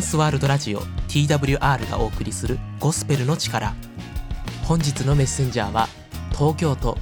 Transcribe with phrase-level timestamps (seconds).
[0.00, 3.74] ンスワールドラジオ TWR がお送りするゴスペルの力。
[4.64, 5.88] 本日のメッセンジャーは
[6.32, 6.96] 東京都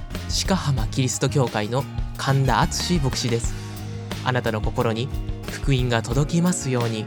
[0.47, 1.83] 鹿浜キリスト教会の
[2.17, 3.53] 神田敦牧師です。
[4.25, 5.07] あなたの心に
[5.49, 7.05] 福音が届きますように。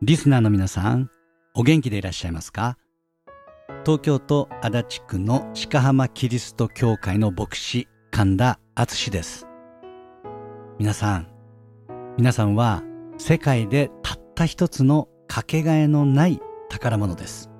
[0.00, 1.10] リスナーの皆さん
[1.54, 2.78] お元気でいらっしゃいますか？
[3.84, 9.46] 東京都足立区の鹿浜キリスト教会の牧師神田敦です。
[10.80, 11.26] 皆さん
[12.16, 12.82] 皆さんは
[13.18, 16.40] 世界でたった一つのかけがえのない
[16.70, 17.50] 宝物です。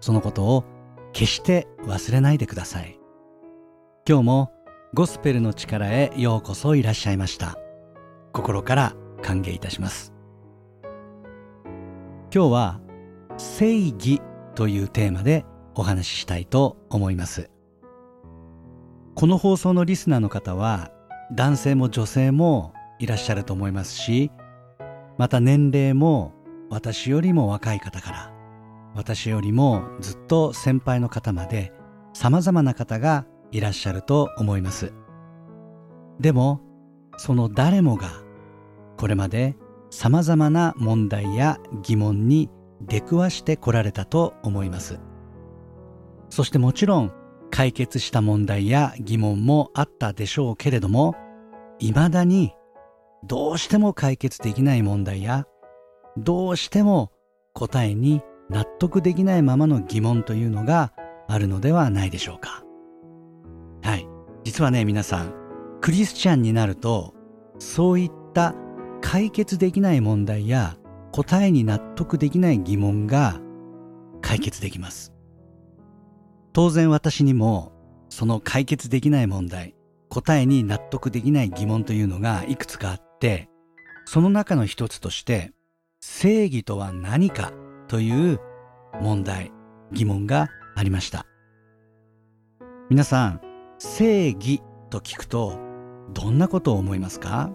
[0.00, 0.64] そのことを
[1.12, 2.98] 決して忘れないでください。
[4.08, 4.52] 今日も
[4.94, 7.58] ゴスペルの力へようこそいらっしゃいました。
[8.32, 10.14] 心から歓迎いたします。
[12.34, 12.80] 今日は
[13.36, 14.22] 正義
[14.54, 15.44] というテーマで
[15.74, 17.50] お話ししたいと思います。
[19.14, 20.92] この放送のリスナーの方は
[21.32, 24.30] 男性も女性もいらっしゃると思いますし
[25.18, 26.32] また年齢も
[26.70, 28.32] 私よりも若い方から
[28.94, 31.72] 私よりもずっと先輩の方まで
[32.14, 34.92] 様々な方がいらっしゃると思います。
[36.20, 36.60] でも
[37.16, 38.08] その誰もが
[38.96, 39.56] これまで
[39.90, 42.50] 様々な問題や疑問に
[42.82, 44.98] 出くわしてこられたと思います。
[46.28, 47.12] そしてもちろん
[47.50, 51.14] 解決した問題や疑問もあったでしょうけれども
[51.78, 52.52] 未だに
[53.24, 55.46] どうしても解決できない問題や
[56.16, 57.10] どうしても
[57.52, 60.92] 答えに納得できないままの疑問というのが
[61.28, 62.64] あるのではないでしょうか。
[63.82, 64.06] はい。
[64.44, 65.34] 実はね皆さん
[65.80, 67.14] クリスチャンになると
[67.58, 68.54] そういった
[69.00, 70.76] 解決できない問題や
[71.12, 73.40] 答えに納得できない疑問が
[74.22, 75.12] 解決できます。
[76.58, 77.70] 当然私にも
[78.08, 79.76] その解決できない問題
[80.08, 83.48] 答えに納得できない疑問というのがいくつかあって
[84.06, 85.52] その中の一つとして
[86.00, 87.52] 正義とは何か
[87.86, 88.40] という
[89.00, 89.52] 問題
[89.92, 91.26] 疑問がありました。
[92.90, 93.40] 皆さん
[93.78, 95.60] 正義と聞くと
[96.12, 97.52] どんなことを思いますか？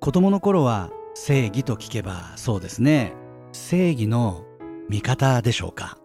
[0.00, 3.14] 子供の頃は正義と聞けばそうですね。
[3.52, 4.44] 正義の
[4.90, 5.96] 味方でしょうか？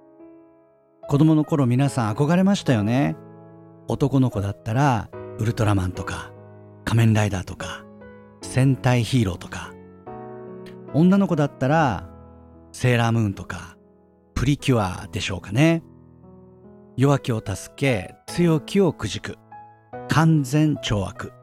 [1.08, 3.16] 子供の頃皆さん憧れましたよね。
[3.88, 6.32] 男の子だったらウルトラマンとか
[6.86, 7.86] 仮面ライダーとか
[8.42, 9.74] 戦隊ヒーローとか。
[10.94, 12.08] 女の子だったら
[12.72, 13.78] セーラームーンとか
[14.36, 15.84] プリキュアでしょうかね。
[16.96, 19.38] 弱気を助け強気をくじく。
[20.08, 21.34] 完全懲悪。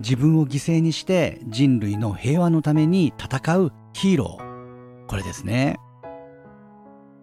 [0.00, 5.06] 自分を犠牲にして人類の平和のために戦うヒーロー。
[5.06, 5.78] これですね。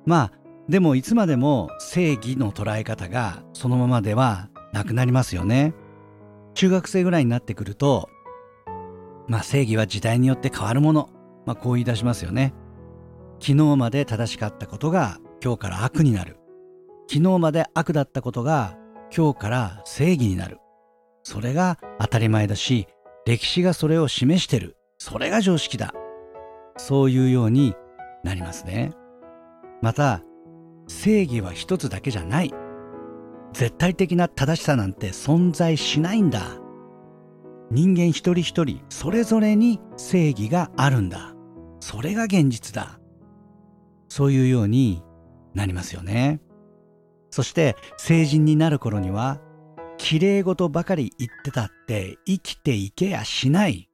[0.06, 0.32] まあ
[0.70, 5.74] でもいつまでも正義の捉え方がそのままではなくなりますよね。
[6.54, 8.08] 中学生ぐらいになってくると
[9.28, 11.10] まあ正義は時代によって変わるもの
[11.48, 12.54] まあこう言い出しますよね。
[13.40, 16.38] 昨日まで正しかったことが今日から悪になる。
[17.10, 18.78] 昨日まで悪だったことが
[19.16, 20.60] 今日から正義になる。
[21.24, 22.88] それが当たり前だし
[23.26, 24.78] 歴史がそれを示してる。
[25.00, 25.96] それが常識だ。
[26.78, 27.74] そういうように
[28.24, 28.92] なりますね。
[29.82, 30.22] また
[30.90, 32.54] 正義は一つだけじゃない。
[33.54, 36.42] 絶対的な正しさなんて存在しないんだ。
[37.72, 41.36] 人間一人一人それぞれに正義があるんだ。
[41.80, 43.00] それが現実だ。
[44.10, 45.04] そういうように
[45.54, 46.42] なりますよね。
[47.30, 49.40] そして成人になる頃には
[49.98, 53.90] 綺麗事ばかり言ってたって生きていけやしない。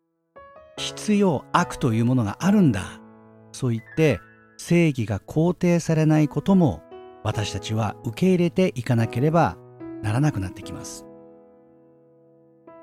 [0.78, 3.02] 必要悪というものがあるんだ。
[3.52, 4.20] そう言って
[4.58, 6.82] 正義が肯定されないことも
[7.26, 9.58] 私たちは受け入れていかなければ
[10.04, 11.08] ならなくなってきます。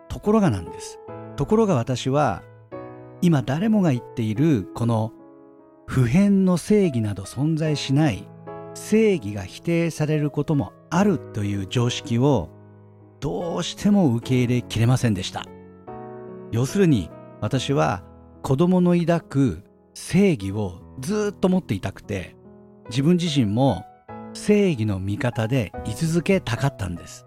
[0.08, 0.98] ところがなんです。
[1.36, 2.42] ところが私は
[3.20, 5.12] 今誰もが言っているこの
[5.86, 8.28] 普遍の正義など存在しない
[8.74, 12.50] 正義が否定されることもあるという常識を
[13.20, 15.46] どうしても受け入れきれませんでした。
[16.50, 17.10] 要するに
[17.40, 18.02] 私は
[18.42, 19.62] 子供の抱く
[19.94, 22.34] 正義をずっと持っていたくて
[22.90, 23.84] 自分自身も
[24.34, 27.26] 正義の味方で居続けたかったんです。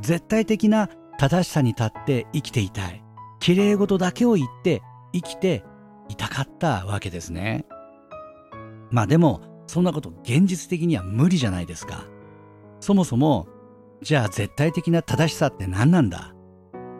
[0.00, 3.04] 絶対的な正しさに立って生きていたい。
[3.40, 5.64] 綺麗事だけを言って生きて
[6.08, 7.66] いたかったわけですね。
[8.90, 12.04] まあでもそんなこと現実的には無理じゃないですか。
[12.80, 13.46] そもそも
[14.02, 16.34] じゃあ絶対的な正しさって何なんだ？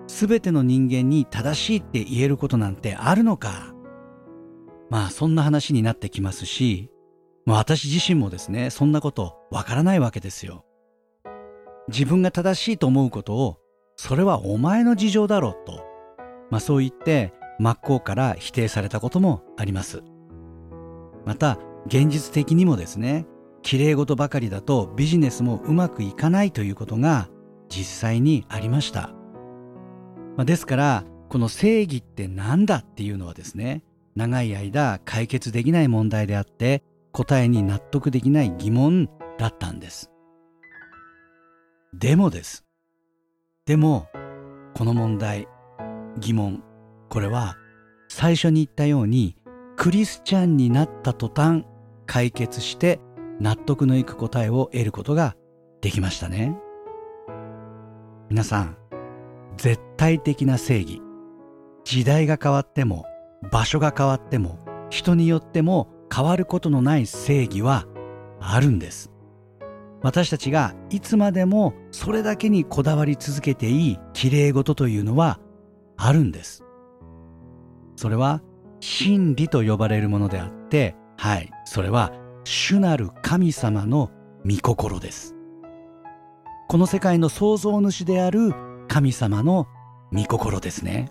[0.06, 3.74] 全ての人間に正しいって言えることなんてあるのか？
[4.90, 6.90] まあそんな話になってきますし
[7.46, 10.64] 私自身もですねそんなことわからないわけですよ。
[11.88, 13.58] 自分が正しいと思うことを
[13.96, 15.84] それはお前の事情だろうと、
[16.50, 20.02] まあ、そう言って真っ向から否定されたこともあります。
[21.24, 23.26] また現実的にもですね
[23.62, 27.28] 綺麗事ばかりだとビジネスもうまくいかないということが
[27.68, 29.10] 実際にありました、
[30.36, 33.84] まあ、ですからこの正義って何だっていうのはですね
[34.16, 39.08] 長い間解決できない問題であって答えに納得できない疑問
[39.38, 40.10] だったんです。
[41.92, 42.64] でもです。
[43.66, 44.08] でも
[44.74, 45.48] この問題
[46.18, 46.62] 疑問。
[47.08, 47.56] これは
[48.08, 49.36] 最初に言ったように
[49.76, 51.64] クリスチャンになった途端
[52.06, 53.00] 解決して
[53.40, 55.34] 納得のいく答えを得ることが
[55.80, 56.56] できましたね。
[58.28, 58.76] 皆さん
[59.56, 61.02] 絶対的な正義。
[61.84, 63.06] 時代が変わっても
[63.50, 64.58] 場所が変わっても
[64.90, 67.86] 人によっても変わることのない正義は
[68.40, 69.10] あるんです。
[70.02, 75.38] 私たちがいつまでもそれだけにこだわり続けていいきれい事というのは
[75.96, 76.64] あるんです。
[77.96, 78.42] それは
[78.80, 82.12] 真理と呼ばれるものであってはいそれは
[82.44, 84.10] 主なる神様の
[84.44, 85.36] 御心です。
[86.68, 88.54] この世界の創造主である
[88.88, 89.66] 神様の
[90.12, 91.10] 御心ですね。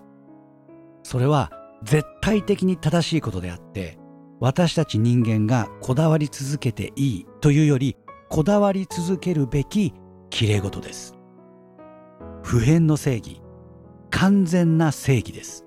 [1.03, 1.51] それは
[1.83, 3.97] 絶対的に正しいことであって
[4.39, 7.97] 私たち人間がこだわり続けていいというより
[8.29, 9.93] こだわり続けるべき
[10.29, 11.15] きれい事です。
[12.43, 13.41] 普遍の正義。
[14.11, 15.65] 完全な正義です。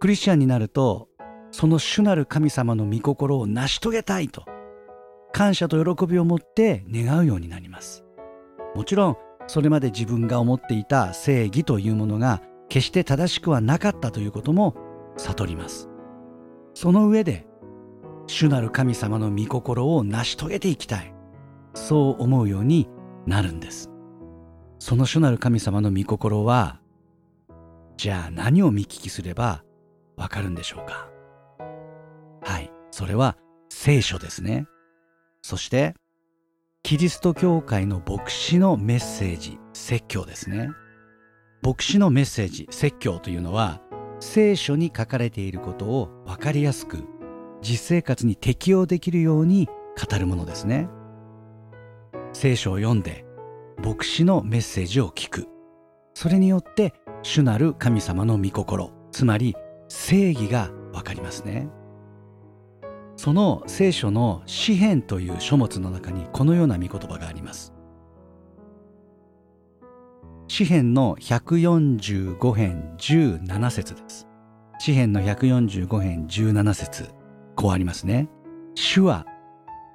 [0.00, 1.08] クリスチャンになると
[1.50, 4.44] その主なる神様の御心を成し遂げたいと
[5.32, 8.04] 感謝と喜びを持って願うようになります。
[8.74, 9.16] もちろん
[9.46, 14.76] それまで自分が思っていた正義というものが決して正しくはなかったということも
[15.16, 15.89] 悟ります。
[16.80, 17.46] その上で
[18.26, 21.12] 主なる神様の御心を成し遂げていきたい。
[21.74, 22.88] そう思うように
[23.26, 23.90] なるんです。
[24.78, 26.80] その主なる神様の御心は
[27.98, 29.62] じゃあ何を見聞きすれば
[30.16, 31.10] わかるんでしょうか？
[32.40, 32.72] はい。
[32.92, 33.36] それは
[33.68, 34.64] 聖書ですね。
[35.42, 35.94] そして
[36.82, 40.70] キリスト教会の牧師のメッセージ説教ですね。
[41.60, 43.82] 牧師のメッセージ説教というのは
[44.20, 47.04] 聖書に書かれていることを分かりやすく
[47.62, 50.88] 実生活に適用できるように語るものですね。
[52.32, 53.24] 聖書を読んで
[53.82, 55.48] 牧師のメッセージを聞く。
[56.14, 59.56] それによって主なる神様の御心つまり
[59.88, 61.68] 正義がわかりますね。
[63.16, 67.74] その聖書の詩篇という書物の中にこのような御言葉があります。
[70.50, 74.26] 詩篇の145編17節です。
[74.80, 77.14] 詩篇の145編17節
[77.54, 78.28] こうありますね。
[78.74, 79.26] 主は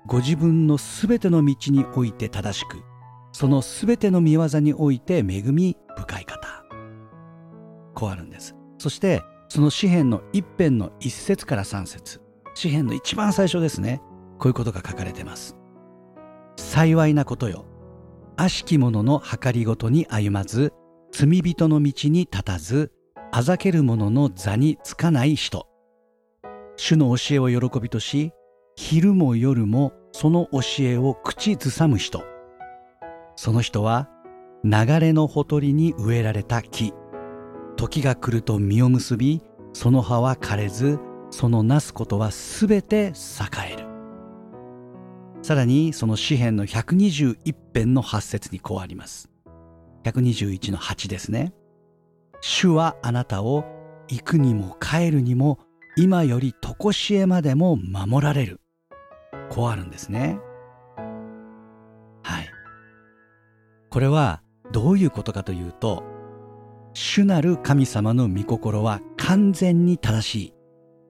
[0.06, 2.78] ご自分のすべての道において正しく
[3.34, 6.48] そのすべての見業において恵み深い方。
[7.94, 8.56] こうあるんです。
[8.78, 12.22] そしてその詩篇の一編の一節から三節。
[12.54, 14.02] 詩篇の一番最初ですね。
[14.40, 15.58] こういうことが書かれてます。
[16.56, 17.66] 幸いなことよ。
[18.38, 20.74] 悪しき者の計りごとに歩まず
[21.12, 22.92] 罪人の道に立たず
[23.32, 25.68] あざける者の座につかない人。
[26.78, 28.32] 主の教えを喜びとし
[28.76, 32.24] 昼も夜もその教えを口ずさむ人。
[33.38, 34.10] その人は
[34.64, 36.94] 流れのほとりに植えられた木。
[37.78, 39.42] 時が来ると実を結び
[39.74, 41.00] その葉は枯れず
[41.30, 43.85] そのなすことはすべて栄える。
[45.46, 49.30] さらにその詩篇の121編の8節にこうあります。
[50.04, 51.54] 121の8ですね。
[52.42, 53.64] 主はあなたを
[54.08, 55.60] 行くにも帰るにも
[55.98, 58.60] 今より常しえまでも守られる。
[59.52, 60.40] こうあるんですね。
[62.24, 62.50] はい。
[63.92, 66.04] これはどういうことかというと
[66.96, 70.54] 主なる神様の御心は完全に正しい。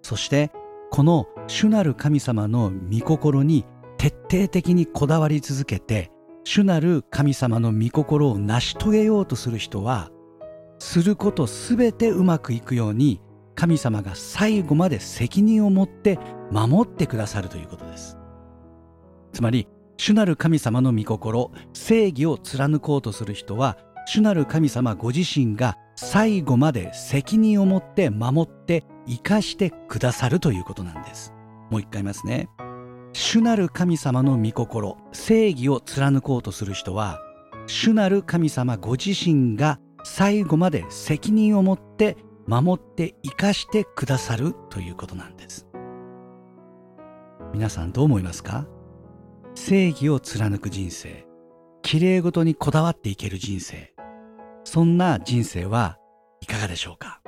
[0.01, 0.51] そして
[0.91, 3.65] この主なる神様の御心に
[4.05, 6.11] 徹底的にこだわり続けて
[6.43, 10.11] 主なる神様の御心を成し遂げようとする人は
[10.77, 13.19] することすべてうまくいくように
[13.55, 16.19] 神様が最後まで責任を持って
[16.51, 18.19] 守ってくださるということです。
[19.33, 31.33] つまり主なる神様の御心正義を貫こうとする人は主なる神様ご自身が最後まで責任を持って守って生かしてくださるということなんです。
[31.71, 32.49] もう一回言いますね。
[33.17, 37.21] 主なる神様の御心正義を貫こうとする人は
[37.65, 45.65] 主なる神様ご自身が最後まで責任を持って守って生かしてくださるということなんです。
[47.53, 48.67] 皆さんどう思いますか？
[49.53, 51.25] 正義を貫く人生
[51.83, 53.93] きれいごとにこだわっていける人生
[54.65, 55.97] そんな人生は
[56.41, 57.21] いかがでしょうか？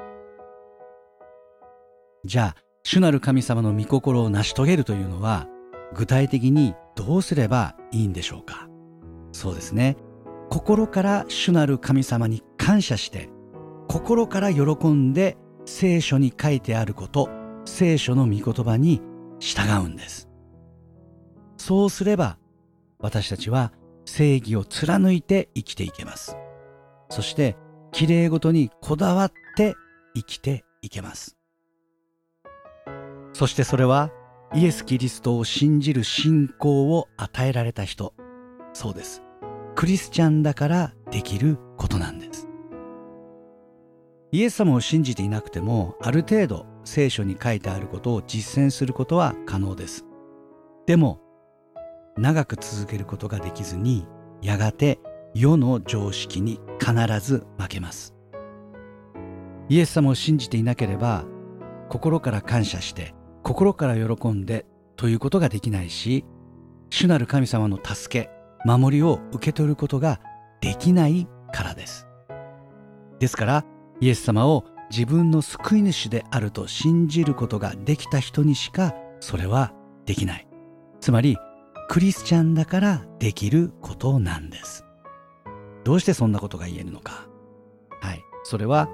[2.26, 5.48] じゃあ主なる神様の御心を成し遂げるというのは
[5.94, 8.68] 具体的にどうすればいいんでしょうか？
[9.32, 9.98] そうですね。
[10.50, 13.30] 心から主なる神様に感謝して
[13.88, 17.30] 心から喜んで聖書に書いてあること
[17.66, 19.02] 聖書の御言葉に
[19.40, 20.30] 従うんです。
[21.58, 22.38] そうすれば
[23.00, 23.74] 私たちは
[24.06, 26.38] 正義を貫いて生きていけます。
[27.10, 27.58] そして
[27.92, 29.76] きれいごとにこだわって
[30.16, 31.38] 生きていけます。
[33.34, 34.12] そしてそれは
[34.54, 38.14] イエス・キリストを信じる信仰を与えられた人
[38.74, 39.22] そうです。
[39.76, 42.48] クリスチャンだからできることなんです。
[44.32, 50.06] イエス様を信じていなくてもある程度聖書に書いてあることを実践することは可能です。
[50.86, 51.20] でも
[52.18, 54.08] 長く続けることができずに
[54.42, 55.00] やがて
[55.34, 58.16] 世の常識に必ず負けます。
[59.70, 61.26] イエス様を信じていなければ
[61.90, 63.14] 心から感謝して
[63.48, 64.66] 心から喜んで
[64.98, 66.26] ということができないし
[66.90, 68.30] 主なる神様の助け
[68.66, 70.20] 守りを受け取ることが
[70.60, 72.08] できないからです。
[73.20, 73.66] ですから
[74.02, 79.72] イエス様を自分の救い主であると信じることができた人にしかそれは
[80.06, 80.48] できない。
[81.00, 81.38] つまり
[81.88, 84.84] クリスチャンだからできることなんです。
[85.86, 87.30] どうしてそんなことが言えるのか。
[88.02, 88.22] はい。
[88.44, 88.90] それは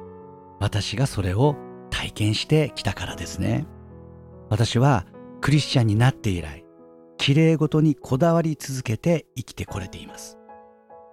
[0.60, 1.56] 私がそれを
[1.90, 3.66] 体験してきたからですね。
[4.50, 5.06] 私は
[5.42, 6.64] クリスチャンになって以来
[7.18, 10.38] きれいごとにこだわり続けて生きてこれています。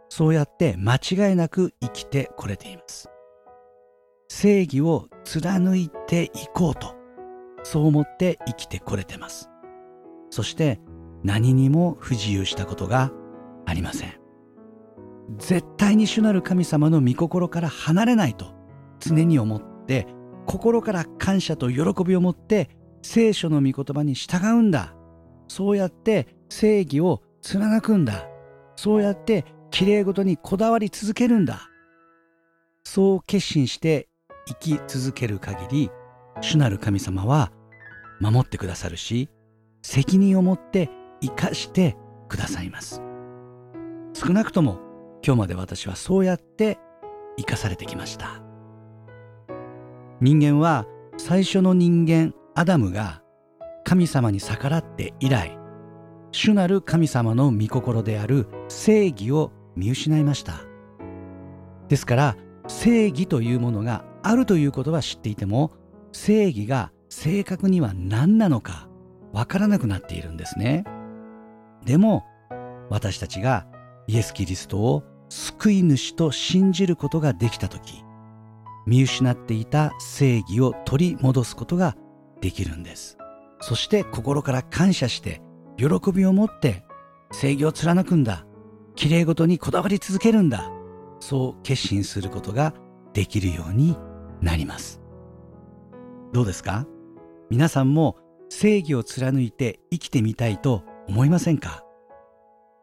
[0.08, 3.08] そうやって間違いなく生きてこれています。
[4.28, 6.96] 正義を貫いていこうと
[7.62, 9.49] そう思って生きてこれてます。
[10.30, 10.80] そして
[11.22, 13.12] 何にも不自由したことが
[13.66, 14.14] ありません。
[15.38, 18.46] 絶対に主なる神様の御心から離れないと
[18.99, 20.08] 常に思って
[20.46, 22.70] 心から感謝と喜びを持って
[23.02, 24.95] 聖書の御言葉に従うんだ。
[25.49, 28.26] そうやって正義を貫くんだ。
[28.76, 31.69] そうやってきれいごとにこだわり続けるんだ。
[32.85, 34.09] そう決心して
[34.47, 35.90] 生き続ける限り
[36.40, 37.52] 主なる神様は
[38.21, 39.28] 守ってくださるし
[39.83, 40.90] 責任を持って
[41.21, 41.97] 生かして
[42.28, 43.02] くださいます。
[44.12, 44.78] 少なくとも
[45.25, 46.78] 今日まで私はそうやって
[47.37, 48.42] 生かされてきました。
[50.21, 53.23] 人間は最初の人間アダムが
[53.85, 55.59] 神様に逆らって以来
[56.33, 60.61] 主なる神様の御心である正義を見失いました。
[61.88, 62.37] ですから
[62.69, 65.73] 正義というものがあるということは知っていても
[66.12, 68.88] 正義が正確には何なのか
[69.33, 70.85] わからなくなっているんですね。
[71.85, 72.25] でも
[72.90, 73.66] 私たちが
[74.07, 78.04] イエス・キリストを救い主と信じることができた時
[78.87, 81.97] 見失っていた正義を取り戻すことが
[82.40, 83.18] できるんです。
[83.61, 85.42] そして心から感謝して
[85.76, 86.85] 喜びを持って
[87.32, 88.47] 正義を貫くんだ。
[88.97, 90.70] きれいごとにこだわり続けるんだ。
[91.20, 92.75] そう決心することが
[93.12, 93.97] できるように
[94.40, 95.00] なります。
[96.32, 96.87] どうですか？
[97.50, 98.16] 皆さんも
[98.49, 101.85] 正義を貫いて生きてみたいと思いませんか？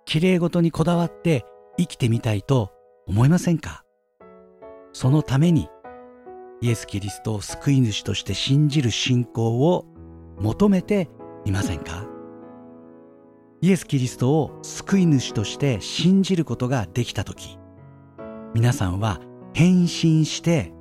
[0.06, 1.46] きれいごとにこだわって
[1.78, 2.72] 生きてみたいと
[3.08, 3.84] 思いませんか？
[4.94, 5.70] そのために
[6.60, 9.86] イエス・キリストを救い主として信じる信仰を
[10.40, 11.10] 求めて
[11.46, 12.08] いませんか？
[13.62, 17.58] イエス・キリストを救い主として信じることができた時
[18.54, 19.20] 皆さんは
[19.54, 20.74] 変身して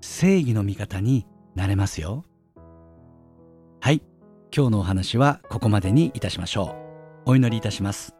[0.00, 2.24] 正義の味方になれますよ。
[3.80, 4.02] はい
[4.54, 6.76] 今日のお話はここまでにいたしましょ
[7.26, 7.30] う。
[7.30, 8.14] お祈りいたします。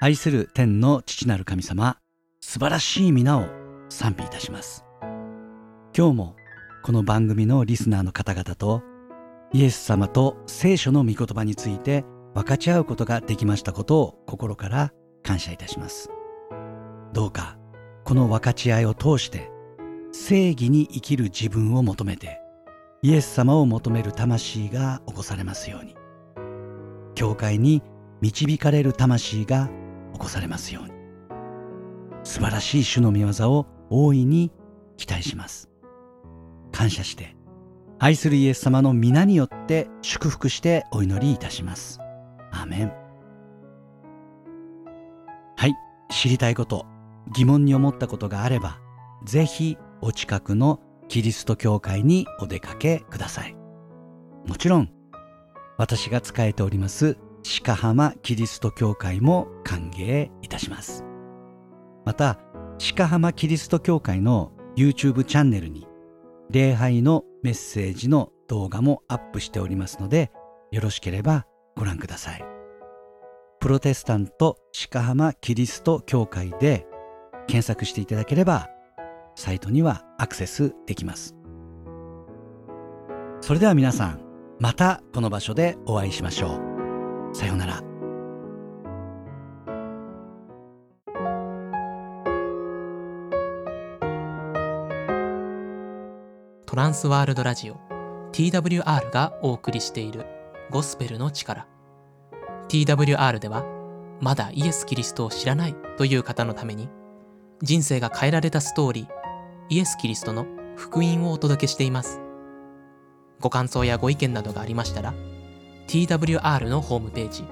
[0.00, 1.98] 愛する天の父なる神様
[2.40, 3.46] 素晴らしい皆を
[3.88, 4.83] 賛美いたします。
[5.96, 6.34] 今日も
[6.82, 8.82] この番組のリスナーの方々と
[9.52, 16.10] イエス様と聖書の御言葉について分かち合うことができましたことを心から感謝いたします。
[17.12, 17.56] どうか
[18.02, 19.52] この分かち合いを通して
[20.10, 22.40] 正義に生きる自分を求めて
[23.02, 25.94] イエス様を求める魂が起こされますように。
[27.14, 27.84] 教会に
[28.20, 29.70] 導かれる魂が
[30.12, 30.90] 起こされますように。
[32.24, 34.50] 素晴らしい主の御業を大いに
[34.96, 35.70] 期待します。
[36.74, 37.36] 感謝して
[38.00, 42.00] 愛するイエス様の皆によって祝福してお祈りいたします。
[42.50, 42.92] アメン。
[45.56, 45.74] はい。
[46.10, 46.84] 知りたいこと
[47.32, 48.80] 疑問に思ったことがあれば
[49.24, 53.54] ぜひお近くのキリスト教会にお出かけください。
[54.46, 54.90] もちろん
[55.78, 57.16] 私が仕えております
[57.64, 61.04] 鹿浜キリスト教会も歓迎いたします。
[62.04, 62.40] また
[62.96, 65.86] 鹿浜キリスト教会の YouTube チャンネルに
[66.54, 70.30] 礼拝のメッセージの動画もアップしておりますので
[70.70, 72.44] よろしければご覧ください。
[73.58, 74.58] プロテスタント
[74.88, 76.86] 鹿浜キリスト教会で
[77.48, 78.68] 検索していただければ
[79.34, 81.34] サイトにはアクセスできます。
[83.40, 84.20] それでは皆さん
[84.60, 86.60] またこの場所でお会いしましょ
[87.32, 87.34] う。
[87.34, 87.93] さようなら。
[96.74, 97.76] トランスワールドラジオ。
[98.32, 100.26] TWR がお送りしている。
[100.72, 101.68] ゴスペルの力。
[102.66, 103.64] TWR では
[104.20, 106.88] まだイエス・キリストを知らないという方のために
[107.62, 109.06] 人生が変えられたストーリー
[109.68, 112.20] イエス・キリストの福音をお届けしています。
[113.38, 115.14] ご感想やご意見などがありましたら
[115.86, 117.44] TWR のホームページ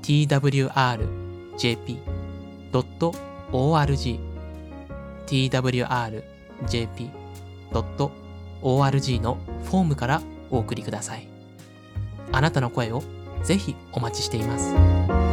[0.00, 1.02] twrjp.org
[5.26, 8.21] twrjp.org
[8.62, 11.28] ORG のフォームからお送りください。
[12.30, 13.02] あなたの声を
[13.42, 15.31] ぜひお待ちしています。